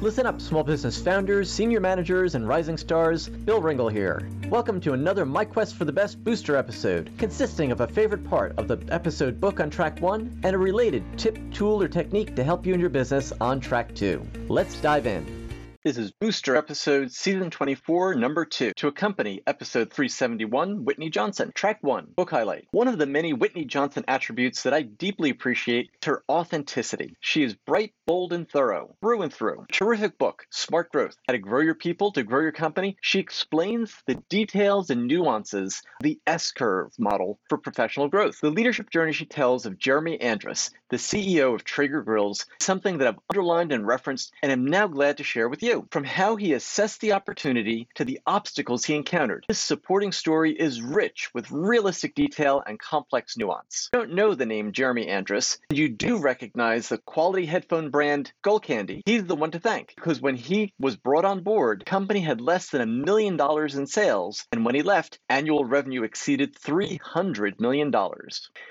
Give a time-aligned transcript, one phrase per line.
[0.00, 3.28] Listen up, small business founders, senior managers, and rising stars.
[3.28, 4.28] Bill Ringle here.
[4.48, 8.56] Welcome to another My Quest for the Best booster episode, consisting of a favorite part
[8.58, 12.44] of the episode book on track one and a related tip, tool, or technique to
[12.44, 14.24] help you in your business on track two.
[14.46, 15.37] Let's dive in.
[15.88, 18.72] This is Booster Episode Season 24, Number 2.
[18.76, 22.68] To accompany Episode 371, Whitney Johnson, Track 1, Book Highlight.
[22.72, 27.16] One of the many Whitney Johnson attributes that I deeply appreciate is her authenticity.
[27.20, 29.64] She is bright, bold, and thorough, through and through.
[29.72, 32.98] Terrific book, Smart Growth How to Grow Your People to Grow Your Company.
[33.00, 38.42] She explains the details and nuances the S curve model for professional growth.
[38.42, 43.08] The leadership journey she tells of Jeremy Andrus, the CEO of Traeger Grills, something that
[43.08, 46.52] I've underlined and referenced and am now glad to share with you from how he
[46.52, 49.44] assessed the opportunity to the obstacles he encountered.
[49.48, 53.88] This supporting story is rich with realistic detail and complex nuance.
[53.92, 58.32] You don't know the name Jeremy Andrus, and you do recognize the quality headphone brand
[58.44, 59.02] Skullcandy.
[59.04, 62.40] He's the one to thank because when he was brought on board, the company had
[62.40, 67.60] less than a million dollars in sales, and when he left, annual revenue exceeded $300
[67.60, 67.92] million.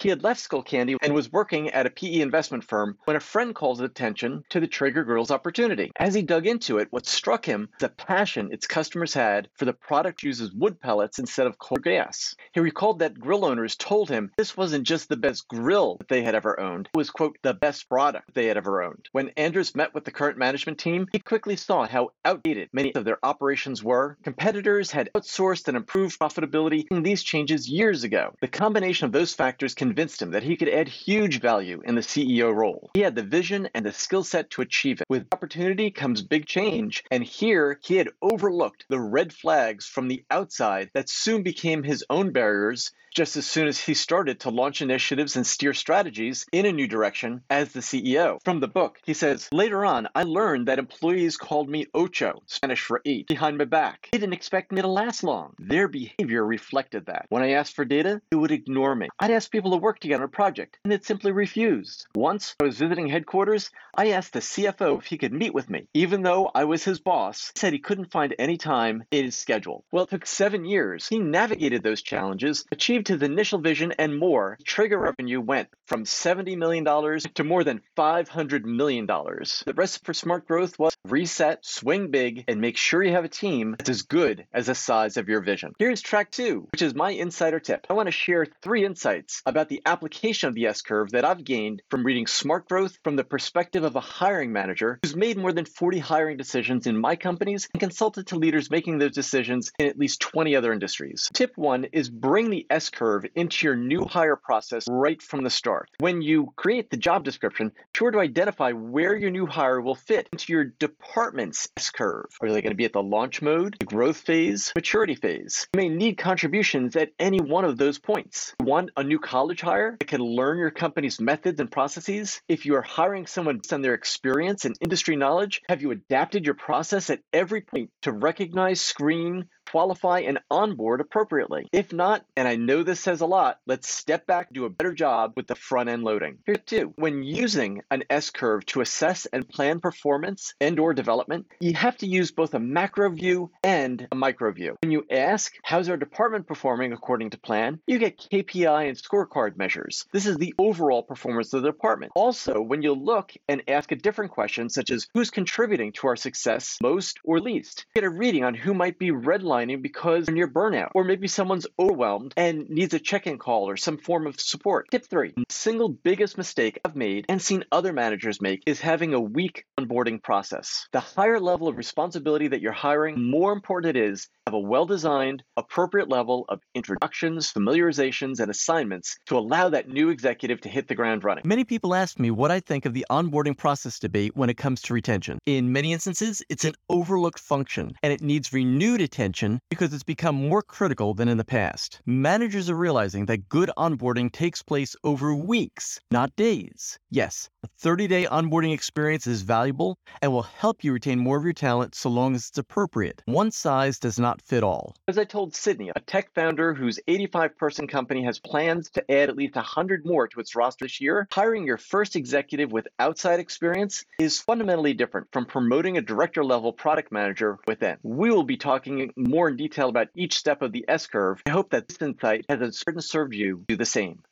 [0.00, 3.54] He had left Skullcandy and was working at a PE investment firm when a friend
[3.54, 5.92] called his attention to the Traeger Grills opportunity.
[5.96, 9.72] As he dug into it, what struck him the passion its customers had for the
[9.72, 12.34] product uses wood pellets instead of coal gas.
[12.52, 16.22] He recalled that grill owners told him this wasn't just the best grill that they
[16.22, 19.08] had ever owned, it was, quote, the best product they had ever owned.
[19.12, 23.04] When Andrus met with the current management team, he quickly saw how outdated many of
[23.04, 24.16] their operations were.
[24.22, 28.34] Competitors had outsourced and improved profitability in these changes years ago.
[28.40, 32.00] The combination of those factors convinced him that he could add huge value in the
[32.00, 32.90] CEO role.
[32.94, 35.06] He had the vision and the skill set to achieve it.
[35.08, 37.04] With opportunity comes big change change.
[37.10, 42.04] And here he had overlooked the red flags from the outside that soon became his
[42.10, 46.66] own barriers just as soon as he started to launch initiatives and steer strategies in
[46.66, 48.38] a new direction as the CEO.
[48.44, 52.80] From the book, he says, Later on, I learned that employees called me Ocho, Spanish
[52.80, 54.08] for eight, behind my back.
[54.12, 55.54] They didn't expect me to last long.
[55.58, 57.26] Their behavior reflected that.
[57.28, 59.08] When I asked for data, they would ignore me.
[59.18, 62.06] I'd ask people to work together on a project, and they'd simply refuse.
[62.14, 65.88] Once I was visiting headquarters, I asked the CFO if he could meet with me.
[65.94, 69.84] Even though I was his boss, said he couldn't find any time in his schedule.
[69.92, 71.06] Well, it took seven years.
[71.06, 76.58] He navigated those challenges, achieved his initial vision and more, Traeger revenue went from $70
[76.58, 79.06] million to more than $500 million.
[79.06, 83.28] The recipe for smart growth was reset, swing big, and make sure you have a
[83.28, 85.74] team that's as good as the size of your vision.
[85.78, 87.86] Here's track two, which is my insider tip.
[87.88, 91.44] I want to share three insights about the application of the S curve that I've
[91.44, 95.52] gained from reading Smart Growth from the perspective of a hiring manager who's made more
[95.52, 99.86] than 40 hiring decisions in my companies and consulted to leaders making those decisions in
[99.86, 101.28] at least 20 other industries.
[101.32, 105.50] Tip one is bring the S curve into your new hire process right from the
[105.50, 105.90] start.
[105.98, 109.94] When you create the job description, be sure to identify where your new hire will
[109.94, 112.26] fit into your department's S curve.
[112.40, 115.66] Are they going to be at the launch mode, the growth phase, maturity phase?
[115.74, 118.54] You may need contributions at any one of those points.
[118.60, 122.40] Want a new college hire that can learn your company's methods and processes?
[122.48, 126.37] If you are hiring someone based on their experience and industry knowledge, have you adapted
[126.44, 131.68] your process at every point to recognize, screen, qualify, and onboard appropriately.
[131.72, 134.92] If not, and I know this says a lot, let's step back do a better
[134.92, 136.38] job with the front end loading.
[136.46, 141.46] Here too, when using an S curve to assess and plan performance and or development,
[141.60, 144.76] you have to use both a macro view and a micro view.
[144.82, 149.56] When you ask, how's our department performing according to plan, you get KPI and scorecard
[149.56, 150.06] measures.
[150.12, 152.12] This is the overall performance of the department.
[152.14, 156.16] Also, when you look and ask a different question, such as who's contributing to our
[156.16, 160.48] success most or least, get a reading on who might be redlining because they're near
[160.48, 164.40] burnout, or maybe someone's overwhelmed and needs a check in call or some form of
[164.40, 164.86] support.
[164.90, 169.20] Tip three single biggest mistake I've made and seen other managers make is having a
[169.20, 170.86] weak onboarding process.
[170.92, 174.58] The higher level of responsibility that you're hiring, more important it is to have a
[174.58, 180.68] well designed, appropriate level of introductions, familiarizations, and assignments to allow that new executive to
[180.68, 181.42] hit the ground running.
[181.46, 184.82] Many people ask me what I think of the onboarding process debate when it comes
[184.82, 185.38] to retention.
[185.46, 190.34] In many instances, it's an overlooked function and it needs renewed attention because it's become
[190.34, 192.00] more critical than in the past.
[192.04, 196.98] Managers are realizing that good onboarding takes place over weeks, not days.
[197.10, 201.44] Yes, a 30 day onboarding experience is valuable and will help you retain more of
[201.44, 203.22] your talent so long as it's appropriate.
[203.26, 204.94] One size does not fit all.
[205.06, 209.28] As I told Sydney, a tech founder whose 85 person company has plans to add
[209.28, 213.40] at least 100 more to its roster this year, hiring your first executive with outside
[213.40, 217.98] experience is fundamentally different from promoting a director level product manager within.
[218.02, 221.40] We will be talking more in detail about each step of the S curve.
[221.46, 224.22] I hope that this insight has a certain served you do the same.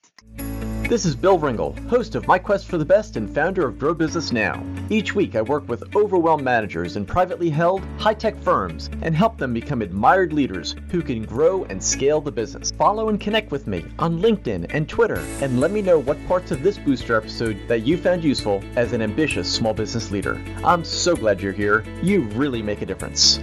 [0.88, 3.92] This is Bill Ringle, host of My Quest for the Best and founder of Grow
[3.92, 4.64] Business Now.
[4.88, 9.36] Each week, I work with overwhelmed managers in privately held, high tech firms and help
[9.36, 12.70] them become admired leaders who can grow and scale the business.
[12.70, 16.52] Follow and connect with me on LinkedIn and Twitter, and let me know what parts
[16.52, 20.40] of this booster episode that you found useful as an ambitious small business leader.
[20.64, 21.84] I'm so glad you're here.
[22.00, 23.40] You really make a difference.